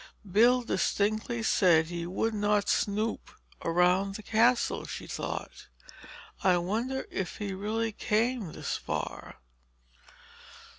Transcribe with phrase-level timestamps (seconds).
[0.31, 3.29] "Bill distinctly said he would not snoop
[3.63, 5.67] around the Castle," she thought.
[6.43, 9.35] "I wonder if he really came this far?"